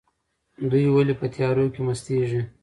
دوی 0.69 0.85
ولې 0.89 1.13
په 1.19 1.25
تیارو 1.33 1.65
کې 1.73 1.81
مستیږي؟ 1.87 2.41